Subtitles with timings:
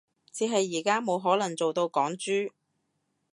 [0.31, 2.49] 只係而家冇可能做到港豬